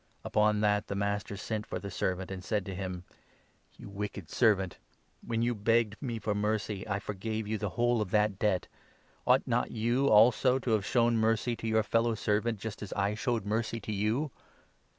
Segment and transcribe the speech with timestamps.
[0.25, 3.03] Upon that the master sent for the servant, 32 and said to him'
[3.77, 4.77] You wicked servant!
[5.23, 8.65] When you begged me for mercy, I forgave you the whole of that debt.
[9.27, 12.91] Ought 33 not you, also, to have shown mercy to your fellow servant, just as
[12.93, 14.31] I showed mercy to you